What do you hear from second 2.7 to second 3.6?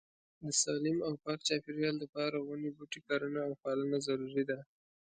بوټي کرنه او